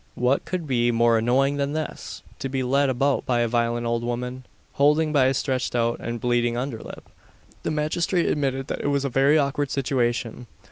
What 0.15 0.45
could 0.45 0.65
be 0.65 0.91
more 0.91 1.19
annoying 1.19 1.57
than 1.57 1.73
this? 1.73 2.23
To 2.39 2.49
be 2.49 2.63
led 2.63 2.89
about 2.89 3.23
by 3.27 3.41
a 3.41 3.47
violent 3.47 3.85
old 3.85 4.03
woman, 4.03 4.47
holding 4.73 5.13
by 5.13 5.27
his 5.27 5.37
stretched 5.37 5.75
out 5.75 5.99
and 5.99 6.19
bleeding 6.19 6.57
under 6.57 6.79
lip! 6.79 7.07
The 7.61 7.69
magistrate 7.69 8.25
admitted 8.25 8.65
that 8.65 8.81
it 8.81 8.87
was 8.87 9.05
a 9.05 9.09
very 9.09 9.37
awkward 9.37 9.69
situation. 9.69 10.47